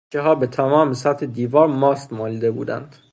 [0.09, 2.95] بچهها به تمام سطح دیوار ماست مالیده بودند.